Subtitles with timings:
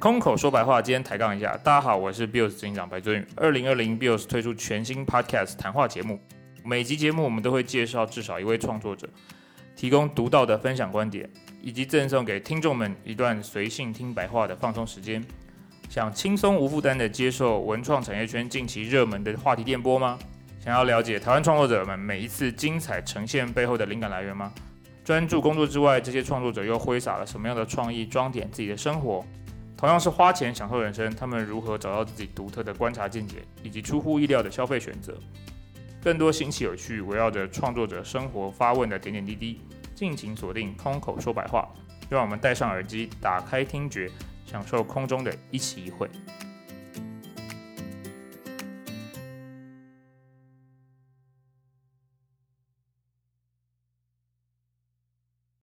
[0.00, 1.54] 空口说白话，今天抬杠一下。
[1.62, 3.26] 大家好，我是 Bios 执行长白尊宇。
[3.36, 6.18] 二零二零 Bios 推出全新 Podcast 谈话节目，
[6.64, 9.06] 每集节目我们都会介绍至少一位创作者，
[9.76, 11.28] 提供独到的分享观点，
[11.60, 15.22] 以及赠送给听众们一段随性听白话的放松时间。
[15.90, 20.18] 想轻松无负担地接受文创产业圈近期热门的话题电波吗？
[20.64, 24.50] 想要了解台湾创作者们每一次精彩呈现背后的灵感来源吗？
[25.04, 29.22] 专注工作之外，这些创作者又挥洒了什么样的创意，装点自己的生活？
[29.80, 35.18] 同样是花钱享受人生，他们如何找到自己独特的观察见解，以及出乎意料的消费选择？
[36.04, 39.62] 更多新奇有趣，围绕着创作者生活发问的点点滴滴，
[39.94, 41.66] 尽情锁定空口说白话。
[42.10, 44.10] 让我们戴上耳机，打开听觉，
[44.44, 46.10] 享受空中的一期一会。